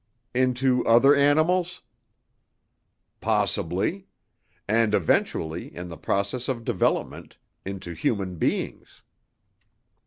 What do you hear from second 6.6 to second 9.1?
development, into human beings."